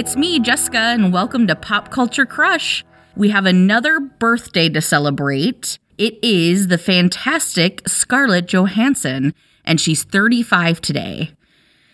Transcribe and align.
it's 0.00 0.16
me, 0.16 0.40
Jessica, 0.40 0.78
and 0.78 1.12
welcome 1.12 1.46
to 1.46 1.54
Pop 1.54 1.90
Culture 1.90 2.24
Crush. 2.24 2.82
We 3.16 3.28
have 3.28 3.44
another 3.44 4.00
birthday 4.00 4.70
to 4.70 4.80
celebrate. 4.80 5.78
It 5.98 6.18
is 6.24 6.68
the 6.68 6.78
fantastic 6.78 7.86
Scarlett 7.86 8.46
Johansson, 8.46 9.34
and 9.62 9.78
she's 9.78 10.02
35 10.02 10.80
today. 10.80 11.32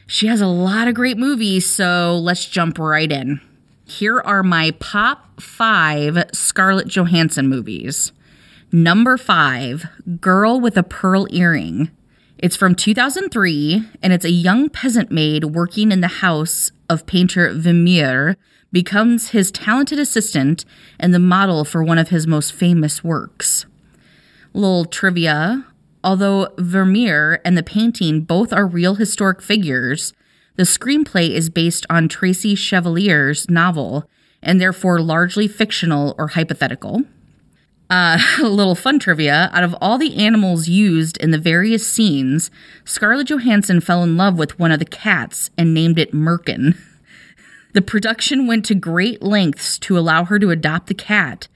She 0.06 0.28
has 0.28 0.40
a 0.40 0.46
lot 0.46 0.86
of 0.86 0.94
great 0.94 1.18
movies, 1.18 1.66
so 1.66 2.16
let's 2.16 2.44
jump 2.44 2.78
right 2.78 3.10
in. 3.10 3.40
Here 3.84 4.20
are 4.20 4.44
my 4.44 4.70
pop 4.78 5.40
five 5.40 6.26
Scarlett 6.32 6.86
Johansson 6.86 7.48
movies. 7.48 8.12
Number 8.70 9.16
five, 9.16 9.84
Girl 10.20 10.60
with 10.60 10.76
a 10.76 10.84
Pearl 10.84 11.26
Earring. 11.32 11.90
It's 12.38 12.56
from 12.56 12.74
2003, 12.74 13.82
and 14.02 14.12
it's 14.12 14.24
a 14.24 14.30
young 14.30 14.68
peasant 14.68 15.10
maid 15.10 15.44
working 15.44 15.90
in 15.90 16.02
the 16.02 16.08
house 16.08 16.70
of 16.88 17.06
painter 17.06 17.52
Vermeer 17.54 18.36
becomes 18.70 19.30
his 19.30 19.50
talented 19.50 19.98
assistant 19.98 20.64
and 20.98 21.14
the 21.14 21.18
model 21.18 21.64
for 21.64 21.82
one 21.82 21.98
of 21.98 22.10
his 22.10 22.26
most 22.26 22.52
famous 22.52 23.02
works. 23.02 23.64
Little 24.52 24.84
trivia 24.84 25.66
although 26.04 26.48
Vermeer 26.56 27.40
and 27.44 27.58
the 27.58 27.64
painting 27.64 28.20
both 28.20 28.52
are 28.52 28.66
real 28.66 28.94
historic 28.94 29.42
figures, 29.42 30.12
the 30.54 30.62
screenplay 30.62 31.30
is 31.30 31.50
based 31.50 31.84
on 31.90 32.08
Tracy 32.08 32.54
Chevalier's 32.54 33.50
novel 33.50 34.08
and 34.40 34.60
therefore 34.60 35.00
largely 35.00 35.48
fictional 35.48 36.14
or 36.16 36.28
hypothetical. 36.28 37.02
Uh, 37.88 38.18
a 38.42 38.48
little 38.48 38.74
fun 38.74 38.98
trivia 38.98 39.50
out 39.52 39.62
of 39.62 39.74
all 39.80 39.98
the 39.98 40.16
animals 40.16 40.68
used 40.68 41.16
in 41.18 41.30
the 41.30 41.38
various 41.38 41.86
scenes, 41.86 42.50
Scarlett 42.84 43.28
Johansson 43.28 43.80
fell 43.80 44.02
in 44.02 44.16
love 44.16 44.38
with 44.38 44.58
one 44.58 44.72
of 44.72 44.78
the 44.78 44.84
cats 44.84 45.50
and 45.56 45.74
named 45.74 45.98
it 45.98 46.12
Merkin. 46.12 46.76
The 47.72 47.82
production 47.82 48.46
went 48.46 48.64
to 48.66 48.74
great 48.74 49.20
lengths 49.20 49.78
to 49.80 49.98
allow 49.98 50.24
her 50.24 50.38
to 50.38 50.48
adopt 50.48 50.86
the 50.86 50.94
cat 50.94 51.46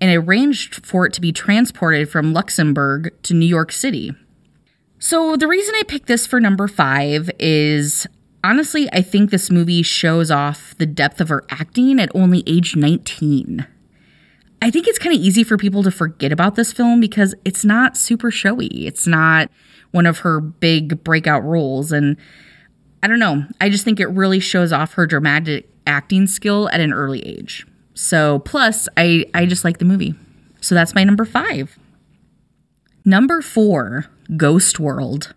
and 0.00 0.10
arranged 0.10 0.86
for 0.86 1.04
it 1.04 1.12
to 1.12 1.20
be 1.20 1.32
transported 1.32 2.08
from 2.08 2.32
Luxembourg 2.32 3.12
to 3.24 3.34
New 3.34 3.44
York 3.44 3.72
City. 3.72 4.14
So, 4.98 5.36
the 5.36 5.46
reason 5.46 5.74
I 5.76 5.82
picked 5.82 6.06
this 6.06 6.26
for 6.26 6.40
number 6.40 6.66
five 6.66 7.30
is 7.38 8.06
honestly, 8.42 8.88
I 8.90 9.02
think 9.02 9.30
this 9.30 9.50
movie 9.50 9.82
shows 9.82 10.30
off 10.30 10.74
the 10.78 10.86
depth 10.86 11.20
of 11.20 11.28
her 11.28 11.44
acting 11.50 12.00
at 12.00 12.10
only 12.14 12.42
age 12.46 12.74
19. 12.74 13.66
I 14.62 14.70
think 14.70 14.86
it's 14.88 14.98
kind 14.98 15.14
of 15.14 15.20
easy 15.20 15.44
for 15.44 15.56
people 15.56 15.82
to 15.82 15.90
forget 15.90 16.32
about 16.32 16.54
this 16.54 16.72
film 16.72 17.00
because 17.00 17.34
it's 17.44 17.64
not 17.64 17.96
super 17.96 18.30
showy. 18.30 18.86
It's 18.86 19.06
not 19.06 19.50
one 19.90 20.06
of 20.06 20.18
her 20.18 20.40
big 20.40 21.04
breakout 21.04 21.44
roles. 21.44 21.92
And 21.92 22.16
I 23.02 23.06
don't 23.06 23.18
know, 23.18 23.44
I 23.60 23.68
just 23.68 23.84
think 23.84 24.00
it 24.00 24.06
really 24.06 24.40
shows 24.40 24.72
off 24.72 24.94
her 24.94 25.06
dramatic 25.06 25.68
acting 25.86 26.26
skill 26.26 26.68
at 26.70 26.80
an 26.80 26.92
early 26.92 27.20
age. 27.26 27.66
So, 27.94 28.40
plus, 28.40 28.88
I, 28.96 29.26
I 29.32 29.46
just 29.46 29.64
like 29.64 29.78
the 29.78 29.84
movie. 29.84 30.14
So 30.60 30.74
that's 30.74 30.94
my 30.94 31.04
number 31.04 31.24
five. 31.24 31.78
Number 33.04 33.40
four, 33.40 34.06
Ghost 34.36 34.80
World. 34.80 35.34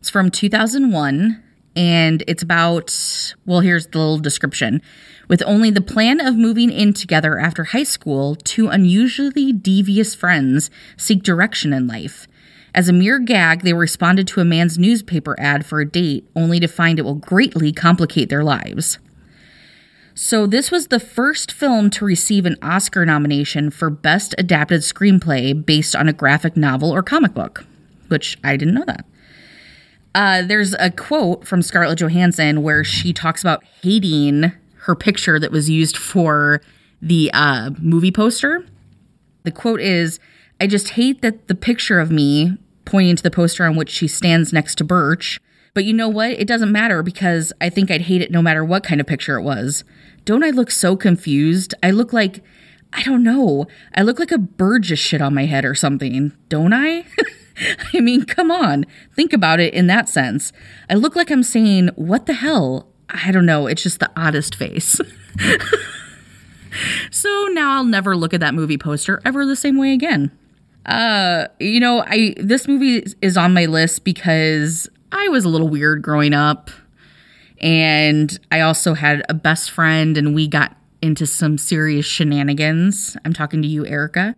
It's 0.00 0.08
from 0.08 0.30
2001 0.30 1.42
and 1.74 2.22
it's 2.26 2.42
about, 2.42 3.34
well, 3.46 3.60
here's 3.60 3.86
the 3.86 3.98
little 3.98 4.18
description. 4.18 4.82
With 5.28 5.42
only 5.46 5.70
the 5.70 5.80
plan 5.80 6.20
of 6.20 6.36
moving 6.36 6.70
in 6.70 6.92
together 6.92 7.38
after 7.38 7.64
high 7.64 7.84
school, 7.84 8.34
two 8.34 8.68
unusually 8.68 9.52
devious 9.52 10.14
friends 10.14 10.70
seek 10.96 11.22
direction 11.22 11.72
in 11.72 11.86
life. 11.86 12.26
As 12.74 12.88
a 12.88 12.92
mere 12.92 13.18
gag, 13.18 13.62
they 13.62 13.72
responded 13.72 14.26
to 14.28 14.40
a 14.40 14.44
man's 14.44 14.78
newspaper 14.78 15.38
ad 15.38 15.64
for 15.64 15.80
a 15.80 15.88
date, 15.88 16.28
only 16.34 16.58
to 16.60 16.66
find 16.66 16.98
it 16.98 17.02
will 17.02 17.14
greatly 17.14 17.72
complicate 17.72 18.28
their 18.28 18.44
lives. 18.44 18.98
So, 20.14 20.46
this 20.46 20.70
was 20.70 20.88
the 20.88 21.00
first 21.00 21.50
film 21.50 21.88
to 21.90 22.04
receive 22.04 22.44
an 22.44 22.56
Oscar 22.60 23.06
nomination 23.06 23.70
for 23.70 23.88
Best 23.88 24.34
Adapted 24.36 24.82
Screenplay 24.82 25.64
based 25.64 25.96
on 25.96 26.08
a 26.08 26.12
graphic 26.12 26.56
novel 26.56 26.90
or 26.90 27.02
comic 27.02 27.32
book, 27.32 27.64
which 28.08 28.36
I 28.44 28.56
didn't 28.56 28.74
know 28.74 28.84
that. 28.86 29.06
Uh, 30.14 30.42
there's 30.42 30.74
a 30.74 30.90
quote 30.90 31.46
from 31.46 31.62
Scarlett 31.62 31.98
Johansson 31.98 32.62
where 32.62 32.84
she 32.84 33.12
talks 33.12 33.40
about 33.40 33.64
hating 33.82 34.52
her 34.80 34.94
picture 34.94 35.38
that 35.38 35.52
was 35.52 35.70
used 35.70 35.96
for 35.96 36.60
the 37.00 37.30
uh, 37.32 37.70
movie 37.80 38.12
poster. 38.12 38.66
The 39.44 39.50
quote 39.50 39.80
is 39.80 40.20
I 40.60 40.66
just 40.66 40.90
hate 40.90 41.22
that 41.22 41.48
the 41.48 41.54
picture 41.54 41.98
of 41.98 42.10
me, 42.10 42.56
pointing 42.84 43.16
to 43.16 43.22
the 43.22 43.30
poster 43.30 43.64
on 43.64 43.76
which 43.76 43.90
she 43.90 44.06
stands 44.06 44.52
next 44.52 44.76
to 44.76 44.84
Birch, 44.84 45.40
but 45.74 45.84
you 45.84 45.92
know 45.94 46.08
what? 46.08 46.32
It 46.32 46.46
doesn't 46.46 46.70
matter 46.70 47.02
because 47.02 47.52
I 47.60 47.70
think 47.70 47.90
I'd 47.90 48.02
hate 48.02 48.20
it 48.20 48.30
no 48.30 48.42
matter 48.42 48.64
what 48.64 48.84
kind 48.84 49.00
of 49.00 49.06
picture 49.06 49.38
it 49.38 49.42
was. 49.42 49.84
Don't 50.24 50.44
I 50.44 50.50
look 50.50 50.70
so 50.70 50.96
confused? 50.96 51.74
I 51.82 51.90
look 51.90 52.12
like, 52.12 52.44
I 52.92 53.02
don't 53.02 53.22
know, 53.22 53.66
I 53.94 54.02
look 54.02 54.18
like 54.18 54.30
a 54.30 54.38
bird 54.38 54.82
just 54.82 55.02
shit 55.02 55.22
on 55.22 55.34
my 55.34 55.46
head 55.46 55.64
or 55.64 55.74
something, 55.74 56.32
don't 56.48 56.74
I? 56.74 57.06
I 57.94 58.00
mean, 58.00 58.24
come 58.24 58.50
on, 58.50 58.86
think 59.14 59.32
about 59.32 59.60
it 59.60 59.74
in 59.74 59.86
that 59.88 60.08
sense. 60.08 60.52
I 60.88 60.94
look 60.94 61.16
like 61.16 61.30
I'm 61.30 61.42
saying, 61.42 61.90
What 61.96 62.26
the 62.26 62.34
hell? 62.34 62.88
I 63.08 63.30
don't 63.30 63.46
know, 63.46 63.66
it's 63.66 63.82
just 63.82 64.00
the 64.00 64.10
oddest 64.16 64.54
face. 64.54 65.00
so 67.10 67.48
now 67.52 67.76
I'll 67.76 67.84
never 67.84 68.16
look 68.16 68.32
at 68.32 68.40
that 68.40 68.54
movie 68.54 68.78
poster 68.78 69.20
ever 69.24 69.44
the 69.44 69.56
same 69.56 69.76
way 69.76 69.92
again. 69.92 70.30
Uh, 70.86 71.46
you 71.60 71.78
know, 71.78 72.02
I 72.06 72.34
this 72.38 72.66
movie 72.66 73.04
is 73.20 73.36
on 73.36 73.54
my 73.54 73.66
list 73.66 74.04
because 74.04 74.88
I 75.12 75.28
was 75.28 75.44
a 75.44 75.48
little 75.48 75.68
weird 75.68 76.02
growing 76.02 76.34
up. 76.34 76.70
And 77.60 78.36
I 78.50 78.60
also 78.60 78.94
had 78.94 79.22
a 79.28 79.34
best 79.34 79.70
friend, 79.70 80.18
and 80.18 80.34
we 80.34 80.48
got 80.48 80.76
into 81.00 81.26
some 81.26 81.58
serious 81.58 82.06
shenanigans. 82.06 83.16
I'm 83.24 83.32
talking 83.32 83.62
to 83.62 83.68
you, 83.68 83.86
Erica. 83.86 84.34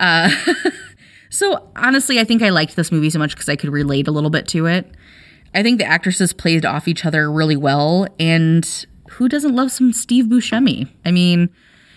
Uh, 0.00 0.30
so 1.32 1.66
honestly, 1.74 2.20
I 2.20 2.24
think 2.24 2.42
I 2.42 2.50
liked 2.50 2.76
this 2.76 2.92
movie 2.92 3.08
so 3.08 3.18
much 3.18 3.34
because 3.34 3.48
I 3.48 3.56
could 3.56 3.70
relate 3.70 4.06
a 4.06 4.10
little 4.10 4.28
bit 4.28 4.46
to 4.48 4.66
it. 4.66 4.86
I 5.54 5.62
think 5.62 5.78
the 5.78 5.86
actresses 5.86 6.34
played 6.34 6.66
off 6.66 6.86
each 6.86 7.06
other 7.06 7.32
really 7.32 7.56
well, 7.56 8.06
and 8.20 8.86
who 9.12 9.30
doesn't 9.30 9.56
love 9.56 9.72
some 9.72 9.94
Steve 9.94 10.26
Buscemi? 10.26 10.88
I 11.06 11.10
mean, 11.10 11.48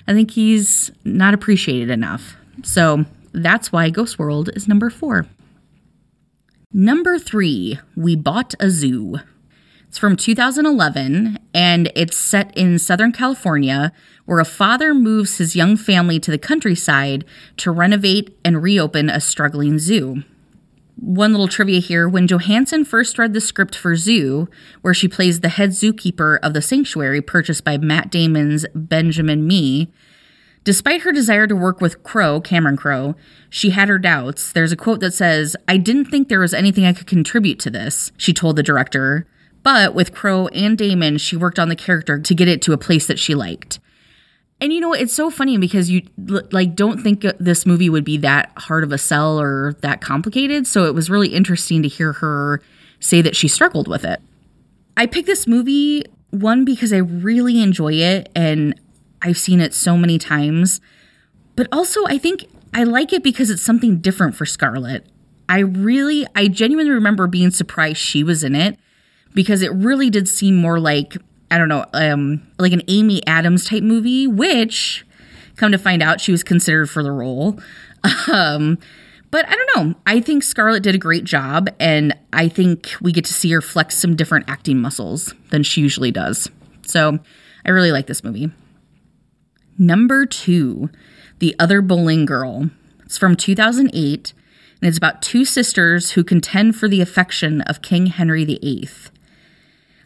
I 0.08 0.14
think 0.14 0.32
he's 0.32 0.90
not 1.04 1.34
appreciated 1.34 1.90
enough. 1.90 2.38
So 2.64 3.04
that's 3.34 3.74
why 3.74 3.90
Ghost 3.90 4.18
World 4.18 4.50
is 4.56 4.70
number 4.70 4.90
four. 4.90 5.26
Number 6.72 7.20
three, 7.20 7.78
We 7.98 8.16
Bought 8.16 8.54
a 8.60 8.70
Zoo. 8.70 9.18
It's 9.96 10.00
from 10.02 10.18
2011 10.18 11.40
and 11.54 11.90
it's 11.96 12.18
set 12.18 12.52
in 12.58 12.80
Southern 12.80 13.14
California 13.14 13.94
where 14.26 14.42
a 14.42 14.44
father 14.44 14.94
moves 14.94 15.38
his 15.38 15.56
young 15.56 15.78
family 15.78 16.20
to 16.20 16.32
the 16.32 16.38
countryside 16.38 17.24
to 17.56 17.72
renovate 17.72 18.38
and 18.44 18.62
reopen 18.62 19.10
a 19.10 19.22
struggling 19.22 19.80
zoo. 19.80 20.24
One 20.98 21.32
little 21.32 21.48
trivia 21.48 21.80
here 21.80 22.10
when 22.10 22.28
Johansson 22.28 22.84
first 22.84 23.18
read 23.18 23.32
the 23.32 23.40
script 23.40 23.74
for 23.74 23.96
Zoo, 23.96 24.50
where 24.82 24.94
she 24.94 25.08
plays 25.08 25.40
the 25.40 25.48
head 25.48 25.70
zookeeper 25.70 26.40
of 26.44 26.54
the 26.54 26.62
sanctuary 26.62 27.22
purchased 27.22 27.64
by 27.64 27.78
Matt 27.78 28.12
Damon's 28.12 28.66
Benjamin 28.76 29.48
Mee, 29.48 29.94
Despite 30.66 31.04
her 31.04 31.12
desire 31.12 31.46
to 31.46 31.56
work 31.56 31.80
with 31.80 32.02
Crowe, 32.04 32.42
Cameron 32.42 32.76
Crowe, 32.76 33.16
she 33.52 33.70
had 33.70 33.88
her 33.88 34.00
doubts. 34.00 34.52
There's 34.52 34.72
a 34.72 34.76
quote 34.76 35.00
that 35.02 35.14
says, 35.14 35.56
I 35.68 35.78
didn't 35.78 36.06
think 36.06 36.28
there 36.28 36.40
was 36.40 36.56
anything 36.56 36.86
I 36.86 36.94
could 36.94 37.06
contribute 37.06 37.60
to 37.60 37.70
this, 37.70 38.12
she 38.18 38.34
told 38.34 38.56
the 38.56 38.64
director. 38.64 39.28
But 39.66 39.96
with 39.96 40.14
Crowe 40.14 40.46
and 40.50 40.78
Damon, 40.78 41.18
she 41.18 41.36
worked 41.36 41.58
on 41.58 41.70
the 41.70 41.76
character 41.76 42.20
to 42.20 42.36
get 42.36 42.48
it 42.48 42.62
to 42.62 42.74
a 42.74 42.78
place 42.78 43.08
that 43.08 43.18
she 43.18 43.34
liked. 43.34 43.80
And 44.62 44.72
you 44.72 44.80
know, 44.80 44.94
it's 44.94 45.12
so 45.12 45.32
funny 45.32 45.58
because 45.58 45.90
you 45.90 46.04
like 46.52 46.76
don't 46.76 47.02
think 47.02 47.26
this 47.40 47.66
movie 47.66 47.90
would 47.90 48.04
be 48.06 48.18
that 48.18 48.52
hard 48.58 48.84
of 48.84 48.92
a 48.92 49.00
sell 49.00 49.42
or 49.42 49.74
that 49.82 50.02
complicated. 50.02 50.68
So 50.68 50.86
it 50.86 50.94
was 50.94 51.10
really 51.10 51.30
interesting 51.30 51.82
to 51.82 51.88
hear 51.88 52.14
her 52.14 52.62
say 53.00 53.24
that 53.24 53.36
she 53.36 53.48
struggled 53.48 53.88
with 53.88 54.06
it. 54.06 54.22
I 54.96 55.08
picked 55.08 55.26
this 55.26 55.48
movie 55.48 56.06
one 56.30 56.64
because 56.64 56.94
I 56.94 56.98
really 56.98 57.60
enjoy 57.60 57.94
it 57.94 58.32
and 58.36 58.80
I've 59.24 59.40
seen 59.40 59.62
it 59.62 59.74
so 59.74 59.98
many 59.98 60.20
times. 60.20 60.80
But 61.56 61.68
also 61.72 62.06
I 62.06 62.20
think 62.20 62.46
I 62.72 62.84
like 62.84 63.14
it 63.14 63.24
because 63.24 63.50
it's 63.50 63.64
something 63.64 63.98
different 63.98 64.36
for 64.36 64.46
Scarlett. 64.46 65.08
I 65.50 65.60
really 65.60 66.28
I 66.36 66.50
genuinely 66.50 66.92
remember 66.92 67.26
being 67.26 67.50
surprised 67.50 67.98
she 67.98 68.24
was 68.24 68.44
in 68.44 68.54
it 68.54 68.78
because 69.36 69.62
it 69.62 69.72
really 69.74 70.10
did 70.10 70.28
seem 70.28 70.56
more 70.56 70.80
like 70.80 71.16
I 71.52 71.60
don't 71.60 71.70
know, 71.70 71.86
um, 71.94 72.42
like 72.58 72.74
an 72.74 72.82
Amy 72.88 73.26
Adams 73.28 73.66
type 73.66 73.84
movie, 73.84 74.26
which 74.26 75.06
come 75.56 75.72
to 75.72 75.78
find 75.78 76.02
out 76.02 76.20
she 76.20 76.32
was 76.32 76.44
considered 76.44 76.90
for 76.90 77.04
the 77.04 77.12
role. 77.12 77.60
Um, 78.32 78.78
but 79.32 79.48
I 79.50 79.56
don't 79.56 79.76
know. 79.76 79.96
I 80.06 80.20
think 80.20 80.44
Scarlett 80.44 80.84
did 80.84 80.96
a 80.96 81.00
great 81.00 81.24
job, 81.24 81.70
and 81.80 82.16
I 82.32 82.48
think 82.48 82.94
we 83.02 83.12
get 83.12 83.26
to 83.26 83.34
see 83.34 83.52
her 83.52 83.62
flex 83.62 83.98
some 83.98 84.16
different 84.16 84.48
acting 84.48 84.80
muscles 84.80 85.34
than 85.50 85.64
she 85.64 85.82
usually 85.82 86.12
does. 86.12 86.50
So 86.86 87.20
I 87.66 87.72
really 87.72 87.92
like 87.92 88.08
this 88.08 88.24
movie. 88.24 88.52
Number 89.78 90.26
two, 90.26 90.90
The 91.40 91.56
Other 91.60 91.82
Boleyn 91.82 92.26
Girl. 92.26 92.70
It's 93.06 93.18
from 93.18 93.36
2008, 93.36 94.34
and 94.82 94.88
it's 94.88 94.98
about 94.98 95.22
two 95.22 95.46
sisters 95.46 96.12
who 96.12 96.24
contend 96.24 96.76
for 96.76 96.88
the 96.88 97.02
affection 97.02 97.62
of 97.62 97.82
King 97.82 98.06
Henry 98.06 98.46
VIII. 98.46 98.88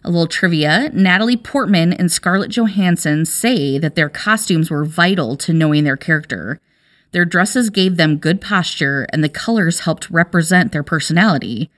A 0.04 0.10
little 0.10 0.28
trivia 0.28 0.90
Natalie 0.94 1.38
Portman 1.38 1.92
and 1.94 2.12
Scarlett 2.12 2.52
Johansson 2.52 3.26
say 3.26 3.78
that 3.78 3.96
their 3.96 4.10
costumes 4.10 4.72
were 4.72 4.86
vital 4.86 5.36
to 5.38 5.54
knowing 5.54 5.84
their 5.84 5.98
character. 5.98 6.60
Their 7.12 7.26
dresses 7.26 7.70
gave 7.70 7.98
them 7.98 8.18
good 8.18 8.40
posture, 8.40 9.08
and 9.12 9.24
the 9.24 9.30
colors 9.30 9.82
helped 9.82 10.10
represent 10.10 10.72
their 10.72 10.84
personality. 10.84 11.70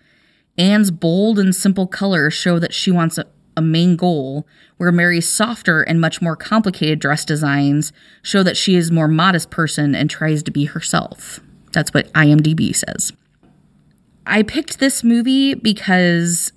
Anne's 0.57 0.91
bold 0.91 1.39
and 1.39 1.56
simple 1.56 1.88
colors 1.88 2.33
show 2.33 2.59
that 2.59 2.73
she 2.73 2.91
wants 2.91 3.18
a, 3.18 3.25
a 3.57 3.62
main 3.62 3.95
goal, 3.95 4.45
where 4.77 4.91
Mary's 4.91 5.27
softer 5.27 5.81
and 5.81 6.01
much 6.01 6.21
more 6.21 6.35
complicated 6.35 7.00
dress 7.00 7.25
designs 7.25 7.91
show 8.21 8.44
that 8.44 8.57
she 8.57 8.75
is 8.75 8.89
a 8.89 8.94
more 8.94 9.07
modest 9.07 9.50
person 9.50 9.95
and 9.95 10.09
tries 10.09 10.44
to 10.44 10.51
be 10.51 10.65
herself. 10.65 11.39
That's 11.71 11.94
what 11.94 12.12
IMDb 12.13 12.75
says. 12.75 13.13
I 14.27 14.44
picked 14.44 14.79
this 14.79 15.03
movie 15.03 15.56
because 15.56 16.51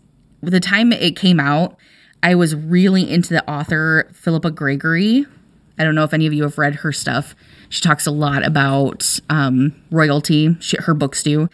the 0.51 0.61
time 0.61 0.93
it 0.93 1.17
came 1.17 1.41
out, 1.41 1.77
I 2.23 2.35
was 2.35 2.55
really 2.55 3.11
into 3.11 3.35
the 3.35 3.49
author 3.51 4.11
Philippa 4.13 4.51
Gregory. 4.51 5.27
I 5.79 5.85
don't 5.85 5.95
know 5.95 6.05
if 6.05 6.15
any 6.15 6.27
of 6.27 6.33
you 6.33 6.43
have 6.45 6.59
read 6.59 6.77
her 6.77 6.93
stuff. 6.93 7.35
She 7.69 7.81
talks 7.83 8.07
a 8.07 8.11
lot 8.11 8.45
about 8.45 9.19
um, 9.29 9.75
royalty, 9.91 10.57
she, 10.61 10.77
her 10.79 10.95
books 10.95 11.23
do. 11.23 11.49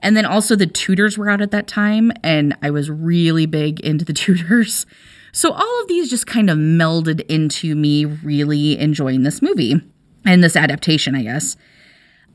And 0.00 0.16
then 0.16 0.24
also 0.24 0.54
the 0.54 0.66
Tudors 0.66 1.16
were 1.16 1.30
out 1.30 1.40
at 1.40 1.50
that 1.50 1.66
time, 1.66 2.12
and 2.22 2.56
I 2.62 2.70
was 2.70 2.90
really 2.90 3.46
big 3.46 3.80
into 3.80 4.04
the 4.04 4.12
Tudors. 4.14 4.86
So 5.32 5.52
all 5.52 5.82
of 5.82 5.88
these 5.88 6.08
just 6.08 6.26
kind 6.26 6.48
of 6.48 6.56
melded 6.56 7.20
into 7.28 7.74
me 7.74 8.04
really 8.04 8.78
enjoying 8.78 9.24
this 9.24 9.42
movie 9.42 9.80
and 10.24 10.44
this 10.44 10.56
adaptation, 10.56 11.14
I 11.14 11.22
guess. 11.22 11.56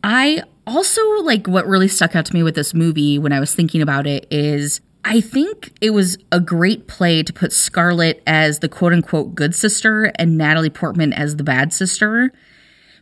I 0.03 0.43
also 0.67 1.01
like 1.21 1.47
what 1.47 1.65
really 1.65 1.87
stuck 1.87 2.15
out 2.15 2.25
to 2.25 2.33
me 2.33 2.43
with 2.43 2.55
this 2.55 2.73
movie 2.73 3.17
when 3.17 3.31
I 3.31 3.39
was 3.39 3.55
thinking 3.55 3.81
about 3.81 4.05
it 4.05 4.27
is 4.29 4.81
I 5.05 5.21
think 5.21 5.71
it 5.81 5.91
was 5.91 6.17
a 6.31 6.39
great 6.39 6.87
play 6.87 7.23
to 7.23 7.33
put 7.33 7.53
Scarlett 7.53 8.21
as 8.27 8.59
the 8.59 8.69
quote 8.69 8.93
unquote 8.93 9.33
good 9.35 9.55
sister 9.55 10.11
and 10.15 10.37
Natalie 10.37 10.69
Portman 10.69 11.13
as 11.13 11.37
the 11.37 11.43
bad 11.43 11.73
sister 11.73 12.31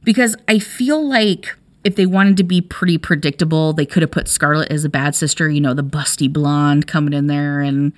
because 0.04 0.36
I 0.48 0.60
feel 0.60 1.06
like 1.06 1.56
if 1.84 1.96
they 1.96 2.06
wanted 2.06 2.38
to 2.38 2.44
be 2.44 2.62
pretty 2.62 2.98
predictable, 2.98 3.74
they 3.74 3.86
could 3.86 4.02
have 4.02 4.12
put 4.12 4.28
Scarlett 4.28 4.72
as 4.72 4.84
a 4.84 4.90
bad 4.90 5.16
sister, 5.16 5.50
you 5.50 5.62
know, 5.62 5.74
the 5.74 5.84
busty 5.84 6.32
blonde 6.32 6.88
coming 6.88 7.14
in 7.14 7.28
there 7.28 7.62
and 7.62 7.94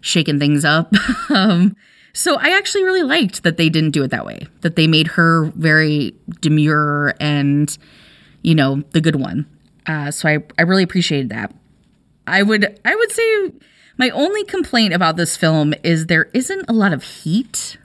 shaking 0.00 0.38
things 0.38 0.64
up. 0.64 0.92
um, 1.30 1.76
so 2.12 2.36
I 2.36 2.56
actually 2.56 2.84
really 2.84 3.02
liked 3.02 3.42
that 3.42 3.56
they 3.56 3.68
didn't 3.68 3.92
do 3.92 4.02
it 4.02 4.08
that 4.08 4.26
way, 4.26 4.46
that 4.60 4.76
they 4.76 4.86
made 4.86 5.06
her 5.08 5.44
very 5.54 6.14
demure 6.40 7.14
and, 7.20 7.76
you 8.42 8.54
know, 8.54 8.82
the 8.90 9.00
good 9.00 9.16
one. 9.16 9.46
Uh, 9.86 10.10
so 10.10 10.28
I, 10.28 10.38
I 10.58 10.62
really 10.62 10.82
appreciated 10.82 11.30
that. 11.30 11.54
I 12.26 12.42
would 12.42 12.78
I 12.84 12.94
would 12.94 13.12
say 13.12 13.52
my 14.00 14.08
only 14.10 14.44
complaint 14.44 14.94
about 14.94 15.16
this 15.16 15.36
film 15.36 15.74
is 15.82 16.06
there 16.06 16.30
isn't 16.32 16.64
a 16.68 16.72
lot 16.72 16.94
of 16.94 17.02
heat. 17.02 17.76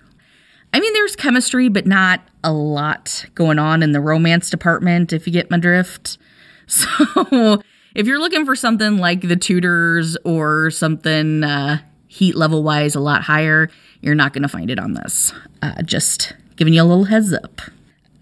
I 0.74 0.80
mean, 0.80 0.94
there's 0.94 1.16
chemistry, 1.16 1.68
but 1.68 1.86
not 1.86 2.22
a 2.42 2.54
lot 2.54 3.26
going 3.36 3.60
on 3.60 3.84
in 3.84 3.92
the 3.92 4.00
romance 4.00 4.50
department, 4.50 5.12
if 5.12 5.28
you 5.28 5.34
get 5.34 5.52
my 5.52 5.60
drift. 5.60 6.18
So, 6.68 7.62
if 7.94 8.08
you're 8.08 8.20
looking 8.20 8.44
for 8.44 8.56
something 8.56 8.98
like 8.98 9.22
The 9.22 9.36
Tudors 9.36 10.18
or 10.26 10.72
something 10.72 11.44
uh, 11.44 11.78
heat 12.08 12.36
level 12.36 12.64
wise 12.64 12.96
a 12.96 13.00
lot 13.00 13.22
higher, 13.22 13.70
you're 14.02 14.16
not 14.16 14.34
going 14.34 14.42
to 14.42 14.50
find 14.50 14.72
it 14.72 14.80
on 14.80 14.94
this. 14.94 15.32
Uh, 15.62 15.84
just 15.84 16.34
giving 16.56 16.74
you 16.74 16.82
a 16.82 16.84
little 16.84 17.04
heads 17.04 17.32
up. 17.32 17.62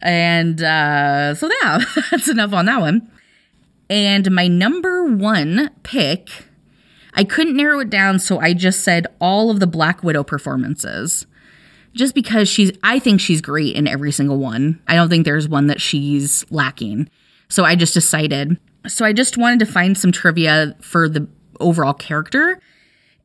And 0.01 0.61
uh, 0.61 1.35
so, 1.35 1.49
yeah, 1.61 1.79
that's 2.11 2.27
enough 2.27 2.51
on 2.51 2.65
that 2.65 2.81
one. 2.81 3.09
And 3.93 4.31
my 4.31 4.47
number 4.47 5.03
one 5.03 5.69
pick, 5.83 6.47
I 7.13 7.23
couldn't 7.23 7.55
narrow 7.55 7.79
it 7.79 7.91
down, 7.91 8.17
so 8.17 8.39
I 8.39 8.55
just 8.55 8.79
said 8.79 9.05
all 9.21 9.51
of 9.51 9.59
the 9.59 9.67
Black 9.67 10.03
Widow 10.03 10.23
performances 10.23 11.27
just 11.93 12.15
because 12.15 12.49
she's 12.49 12.71
I 12.81 12.97
think 12.97 13.21
she's 13.21 13.39
great 13.39 13.75
in 13.75 13.87
every 13.87 14.11
single 14.11 14.39
one. 14.39 14.81
I 14.87 14.95
don't 14.95 15.09
think 15.09 15.25
there's 15.25 15.47
one 15.47 15.67
that 15.67 15.79
she's 15.79 16.43
lacking. 16.49 17.07
So 17.49 17.65
I 17.65 17.75
just 17.75 17.93
decided. 17.93 18.57
So 18.87 19.05
I 19.05 19.13
just 19.13 19.37
wanted 19.37 19.59
to 19.59 19.67
find 19.67 19.95
some 19.95 20.11
trivia 20.11 20.75
for 20.81 21.07
the 21.07 21.27
overall 21.59 21.93
character. 21.93 22.59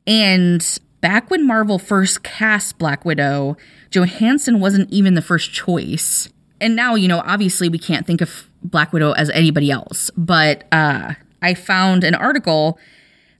And 0.05 0.63
back 1.01 1.31
when 1.31 1.47
Marvel 1.47 1.79
first 1.79 2.21
cast 2.21 2.77
Black 2.77 3.05
Widow, 3.05 3.57
Johansson 3.89 4.59
wasn't 4.59 4.91
even 4.91 5.15
the 5.15 5.23
first 5.23 5.51
choice. 5.51 6.29
And 6.61 6.75
now, 6.75 6.93
you 6.93 7.07
know, 7.07 7.23
obviously 7.25 7.69
we 7.69 7.79
can't 7.79 8.05
think 8.05 8.21
of 8.21 8.48
Black 8.63 8.93
Widow 8.93 9.11
as 9.13 9.29
anybody 9.31 9.71
else, 9.71 10.11
but 10.17 10.65
uh 10.71 11.13
I 11.41 11.53
found 11.53 12.03
an 12.03 12.15
article 12.15 12.77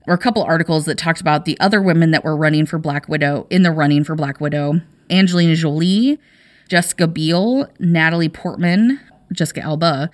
or 0.06 0.14
a 0.14 0.18
couple 0.18 0.42
articles 0.42 0.86
that 0.86 0.96
talked 0.96 1.20
about 1.20 1.44
the 1.44 1.58
other 1.60 1.82
women 1.82 2.10
that 2.12 2.24
were 2.24 2.36
running 2.36 2.64
for 2.66 2.78
Black 2.78 3.08
Widow 3.08 3.46
in 3.50 3.62
the 3.62 3.70
running 3.70 4.04
for 4.04 4.14
Black 4.14 4.40
Widow 4.40 4.80
Angelina 5.10 5.56
Jolie, 5.56 6.18
Jessica 6.68 7.06
Biel, 7.06 7.68
Natalie 7.78 8.28
Portman, 8.28 9.00
Jessica 9.32 9.60
Alba, 9.60 10.10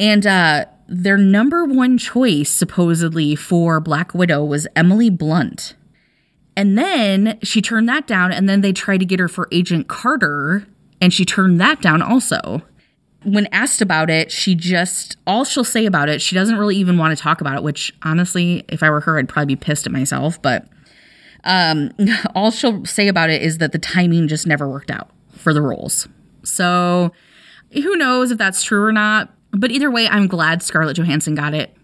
and 0.00 0.26
uh, 0.26 0.64
their 0.88 1.16
number 1.16 1.64
one 1.64 1.96
choice 1.96 2.50
supposedly 2.50 3.36
for 3.36 3.80
Black 3.80 4.12
Widow 4.14 4.44
was 4.44 4.66
Emily 4.74 5.10
Blunt. 5.10 5.74
And 6.56 6.76
then 6.76 7.38
she 7.42 7.62
turned 7.62 7.88
that 7.88 8.06
down, 8.06 8.32
and 8.32 8.48
then 8.48 8.60
they 8.60 8.72
tried 8.72 8.98
to 8.98 9.06
get 9.06 9.20
her 9.20 9.28
for 9.28 9.48
Agent 9.52 9.88
Carter, 9.88 10.66
and 11.00 11.12
she 11.12 11.24
turned 11.24 11.60
that 11.60 11.80
down 11.80 12.02
also. 12.02 12.62
When 13.24 13.46
asked 13.52 13.80
about 13.80 14.10
it, 14.10 14.32
she 14.32 14.54
just, 14.54 15.16
all 15.26 15.44
she'll 15.44 15.64
say 15.64 15.86
about 15.86 16.08
it, 16.08 16.20
she 16.20 16.34
doesn't 16.34 16.56
really 16.56 16.76
even 16.76 16.98
want 16.98 17.16
to 17.16 17.22
talk 17.22 17.40
about 17.40 17.56
it, 17.56 17.62
which 17.62 17.94
honestly, 18.02 18.64
if 18.68 18.82
I 18.82 18.90
were 18.90 19.00
her, 19.00 19.18
I'd 19.18 19.28
probably 19.28 19.54
be 19.54 19.60
pissed 19.60 19.86
at 19.86 19.92
myself. 19.92 20.40
But 20.42 20.66
um, 21.44 21.90
all 22.34 22.50
she'll 22.50 22.84
say 22.84 23.08
about 23.08 23.30
it 23.30 23.42
is 23.42 23.58
that 23.58 23.72
the 23.72 23.78
timing 23.78 24.28
just 24.28 24.46
never 24.46 24.68
worked 24.68 24.90
out 24.90 25.10
for 25.36 25.54
the 25.54 25.62
roles. 25.62 26.08
So 26.44 27.12
who 27.72 27.96
knows 27.96 28.30
if 28.30 28.38
that's 28.38 28.62
true 28.62 28.84
or 28.84 28.92
not. 28.92 29.30
But 29.52 29.70
either 29.70 29.90
way, 29.90 30.08
I'm 30.08 30.26
glad 30.26 30.62
Scarlett 30.62 30.96
Johansson 30.96 31.34
got 31.34 31.54
it. 31.54 31.76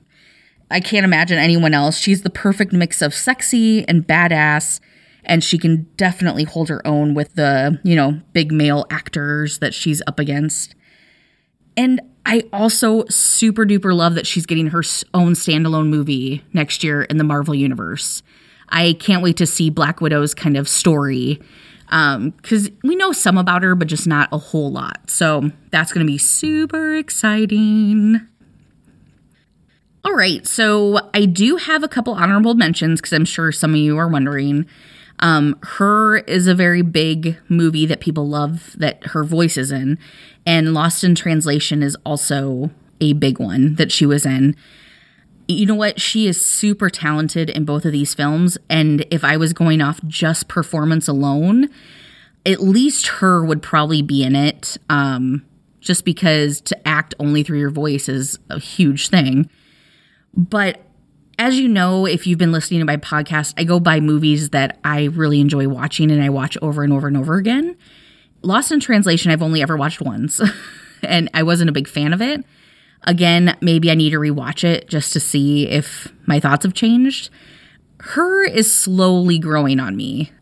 I 0.70 0.80
can't 0.80 1.04
imagine 1.04 1.38
anyone 1.38 1.74
else. 1.74 1.98
She's 1.98 2.22
the 2.22 2.30
perfect 2.30 2.72
mix 2.72 3.00
of 3.00 3.14
sexy 3.14 3.86
and 3.88 4.06
badass, 4.06 4.80
and 5.24 5.42
she 5.42 5.58
can 5.58 5.86
definitely 5.96 6.44
hold 6.44 6.68
her 6.68 6.86
own 6.86 7.14
with 7.14 7.34
the, 7.34 7.80
you 7.84 7.96
know, 7.96 8.20
big 8.32 8.52
male 8.52 8.86
actors 8.90 9.58
that 9.58 9.74
she's 9.74 10.02
up 10.06 10.18
against. 10.18 10.74
And 11.78 12.00
I 12.26 12.42
also 12.52 13.04
super 13.08 13.64
duper 13.64 13.94
love 13.94 14.16
that 14.16 14.26
she's 14.26 14.46
getting 14.46 14.66
her 14.66 14.82
own 15.14 15.34
standalone 15.34 15.86
movie 15.86 16.42
next 16.52 16.82
year 16.82 17.02
in 17.02 17.18
the 17.18 17.24
Marvel 17.24 17.54
Universe. 17.54 18.20
I 18.68 18.96
can't 18.98 19.22
wait 19.22 19.36
to 19.36 19.46
see 19.46 19.70
Black 19.70 20.00
Widow's 20.00 20.34
kind 20.34 20.56
of 20.56 20.68
story 20.68 21.40
because 21.84 22.68
um, 22.68 22.78
we 22.82 22.96
know 22.96 23.12
some 23.12 23.38
about 23.38 23.62
her, 23.62 23.76
but 23.76 23.86
just 23.86 24.08
not 24.08 24.28
a 24.32 24.38
whole 24.38 24.72
lot. 24.72 25.08
So 25.08 25.52
that's 25.70 25.92
going 25.92 26.04
to 26.04 26.12
be 26.12 26.18
super 26.18 26.96
exciting. 26.96 28.26
All 30.04 30.14
right, 30.14 30.44
so 30.48 31.10
I 31.14 31.26
do 31.26 31.56
have 31.56 31.84
a 31.84 31.88
couple 31.88 32.14
honorable 32.14 32.54
mentions 32.54 33.00
because 33.00 33.12
I'm 33.12 33.24
sure 33.24 33.52
some 33.52 33.70
of 33.70 33.76
you 33.76 33.96
are 33.98 34.08
wondering. 34.08 34.66
Um, 35.20 35.58
her 35.62 36.18
is 36.18 36.46
a 36.46 36.54
very 36.54 36.82
big 36.82 37.36
movie 37.48 37.86
that 37.86 38.00
people 38.00 38.28
love 38.28 38.74
that 38.78 39.04
her 39.08 39.24
voice 39.24 39.56
is 39.56 39.72
in, 39.72 39.98
and 40.46 40.74
Lost 40.74 41.02
in 41.02 41.14
Translation 41.14 41.82
is 41.82 41.96
also 42.04 42.70
a 43.00 43.12
big 43.12 43.38
one 43.38 43.74
that 43.76 43.92
she 43.92 44.06
was 44.06 44.24
in 44.26 44.56
you 45.48 45.64
know 45.64 45.74
what? 45.74 45.98
She 45.98 46.26
is 46.26 46.44
super 46.44 46.90
talented 46.90 47.48
in 47.48 47.64
both 47.64 47.86
of 47.86 47.92
these 47.92 48.14
films. 48.14 48.58
And 48.68 49.06
if 49.10 49.24
I 49.24 49.38
was 49.38 49.54
going 49.54 49.80
off 49.80 49.98
just 50.06 50.46
performance 50.46 51.08
alone, 51.08 51.70
at 52.44 52.62
least 52.62 53.06
her 53.06 53.44
would 53.44 53.62
probably 53.62 54.02
be 54.02 54.22
in 54.22 54.36
it. 54.36 54.76
Um, 54.90 55.44
just 55.80 56.04
because 56.04 56.60
to 56.60 56.88
act 56.88 57.14
only 57.18 57.42
through 57.42 57.60
your 57.60 57.70
voice 57.70 58.08
is 58.08 58.38
a 58.50 58.58
huge 58.58 59.08
thing. 59.08 59.48
But 60.34 60.82
as 61.38 61.58
you 61.58 61.68
know, 61.68 62.04
if 62.04 62.26
you've 62.26 62.38
been 62.38 62.52
listening 62.52 62.80
to 62.80 62.86
my 62.86 62.96
podcast, 62.96 63.54
I 63.56 63.64
go 63.64 63.78
by 63.78 64.00
movies 64.00 64.50
that 64.50 64.78
I 64.82 65.04
really 65.04 65.40
enjoy 65.40 65.68
watching 65.68 66.10
and 66.10 66.22
I 66.22 66.30
watch 66.30 66.58
over 66.60 66.82
and 66.82 66.92
over 66.92 67.06
and 67.06 67.16
over 67.16 67.36
again. 67.36 67.76
Lost 68.42 68.72
in 68.72 68.80
Translation, 68.80 69.30
I've 69.30 69.42
only 69.42 69.62
ever 69.62 69.76
watched 69.76 70.00
once, 70.00 70.40
and 71.02 71.30
I 71.34 71.44
wasn't 71.44 71.70
a 71.70 71.72
big 71.72 71.88
fan 71.88 72.12
of 72.12 72.20
it. 72.20 72.44
Again, 73.04 73.56
maybe 73.60 73.90
I 73.90 73.94
need 73.94 74.10
to 74.10 74.18
rewatch 74.18 74.64
it 74.64 74.88
just 74.88 75.12
to 75.12 75.20
see 75.20 75.68
if 75.68 76.12
my 76.26 76.40
thoughts 76.40 76.64
have 76.64 76.74
changed. 76.74 77.30
Her 78.00 78.44
is 78.44 78.72
slowly 78.72 79.38
growing 79.38 79.78
on 79.78 79.96
me. 79.96 80.32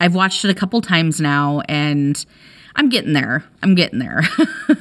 I've 0.00 0.14
watched 0.14 0.44
it 0.44 0.50
a 0.50 0.54
couple 0.54 0.80
times 0.80 1.20
now 1.20 1.60
and 1.68 2.24
I'm 2.74 2.88
getting 2.88 3.12
there. 3.12 3.44
I'm 3.62 3.74
getting 3.74 4.00
there. 4.00 4.22
uh, 4.68 4.76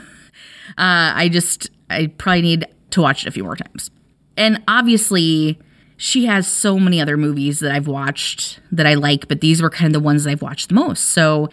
I 0.77 1.29
just, 1.31 1.69
I 1.89 2.07
probably 2.07 2.41
need 2.41 2.67
to 2.91 3.01
watch 3.01 3.23
it 3.23 3.27
a 3.27 3.31
few 3.31 3.43
more 3.43 3.55
times. 3.55 3.91
And 4.39 4.63
obviously, 4.69 5.59
she 5.97 6.25
has 6.25 6.47
so 6.47 6.79
many 6.79 7.01
other 7.01 7.17
movies 7.17 7.59
that 7.59 7.73
I've 7.73 7.87
watched 7.87 8.61
that 8.71 8.87
I 8.87 8.93
like, 8.93 9.27
but 9.27 9.41
these 9.41 9.61
were 9.61 9.69
kind 9.69 9.93
of 9.93 10.01
the 10.01 10.05
ones 10.05 10.23
that 10.23 10.31
I've 10.31 10.41
watched 10.41 10.69
the 10.69 10.75
most. 10.75 11.09
So, 11.09 11.49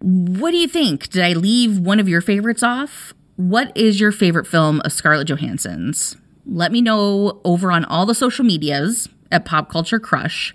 what 0.00 0.52
do 0.52 0.56
you 0.56 0.68
think? 0.68 1.10
Did 1.10 1.24
I 1.24 1.32
leave 1.32 1.80
one 1.80 1.98
of 1.98 2.08
your 2.08 2.20
favorites 2.20 2.62
off? 2.62 3.12
What 3.36 3.76
is 3.76 3.98
your 3.98 4.12
favorite 4.12 4.46
film 4.46 4.80
of 4.84 4.92
Scarlett 4.92 5.26
Johansson's? 5.26 6.16
Let 6.46 6.70
me 6.70 6.80
know 6.80 7.40
over 7.44 7.72
on 7.72 7.84
all 7.84 8.06
the 8.06 8.14
social 8.14 8.44
medias 8.44 9.08
at 9.32 9.44
Pop 9.44 9.68
Culture 9.68 9.98
Crush. 9.98 10.54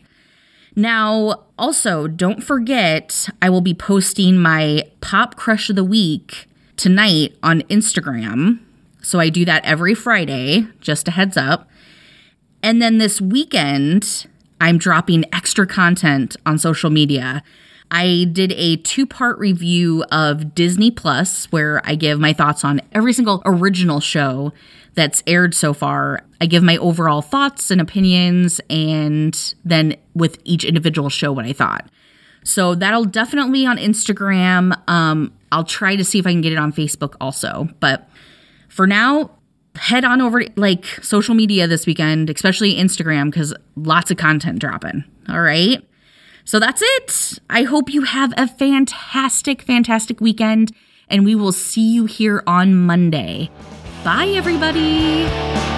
Now, 0.76 1.44
also, 1.60 2.08
don't 2.08 2.42
forget, 2.42 3.28
I 3.42 3.50
will 3.50 3.62
be 3.62 3.74
posting 3.74 4.38
my 4.38 4.84
Pop 5.02 5.36
Crush 5.36 5.70
of 5.70 5.76
the 5.76 5.84
Week 5.84 6.48
tonight 6.78 7.36
on 7.44 7.62
Instagram. 7.64 8.60
So 9.08 9.22
I 9.22 9.30
do 9.30 9.46
that 9.46 9.64
every 9.64 9.96
Friday, 9.96 10.68
just 10.82 11.08
a 11.08 11.12
heads 11.12 11.38
up. 11.38 11.70
And 12.62 12.82
then 12.82 12.98
this 12.98 13.22
weekend, 13.22 14.28
I'm 14.60 14.78
dropping 14.78 15.24
extra 15.34 15.66
content 15.66 16.36
on 16.46 16.58
social 16.58 16.90
media. 16.90 17.42
I 17.90 18.28
did 18.30 18.52
a 18.58 18.76
two 18.76 19.06
part 19.06 19.40
review 19.40 20.04
of 20.12 20.54
Disney 20.54 20.92
Plus 20.92 21.46
where 21.54 21.82
I 21.86 21.96
give 21.96 22.20
my 22.20 22.34
thoughts 22.34 22.66
on 22.66 22.82
every 22.92 23.14
single 23.14 23.42
original 23.46 24.02
show 24.02 24.52
that's 24.96 25.24
aired 25.26 25.56
so 25.56 25.74
far. 25.74 26.26
I 26.42 26.46
give 26.46 26.62
my 26.62 26.76
overall 26.76 27.22
thoughts 27.22 27.72
and 27.72 27.80
opinions, 27.80 28.60
and 28.70 29.56
then 29.64 29.96
with 30.16 30.38
each 30.44 30.66
individual 30.66 31.10
show, 31.10 31.32
what 31.32 31.46
I 31.46 31.54
thought. 31.54 31.90
So 32.44 32.76
that'll 32.76 33.06
definitely 33.06 33.66
on 33.66 33.78
Instagram. 33.78 34.78
Um, 34.90 35.32
I'll 35.54 35.64
try 35.64 35.96
to 35.96 36.04
see 36.04 36.20
if 36.20 36.28
I 36.28 36.32
can 36.32 36.42
get 36.42 36.52
it 36.52 36.60
on 36.60 36.74
Facebook 36.74 37.16
also. 37.22 37.70
But 37.80 38.10
for 38.78 38.86
now, 38.86 39.32
head 39.76 40.06
on 40.06 40.22
over 40.22 40.44
to 40.44 40.52
like 40.56 40.86
social 41.02 41.34
media 41.34 41.68
this 41.68 41.88
weekend, 41.88 42.30
especially 42.30 42.76
Instagram, 42.76 43.32
because 43.32 43.54
lots 43.76 44.12
of 44.12 44.18
content 44.18 44.60
dropping. 44.60 45.04
All 45.28 45.42
right. 45.42 45.84
So 46.46 46.60
that's 46.60 46.82
it. 46.82 47.40
I 47.50 47.64
hope 47.64 47.92
you 47.92 48.04
have 48.04 48.34
a 48.38 48.48
fantastic, 48.48 49.64
fantastic 49.64 50.22
weekend, 50.22 50.72
and 51.10 51.26
we 51.26 51.34
will 51.34 51.52
see 51.52 51.92
you 51.92 52.06
here 52.06 52.44
on 52.46 52.76
Monday. 52.76 53.50
Bye, 54.04 54.28
everybody. 54.28 55.77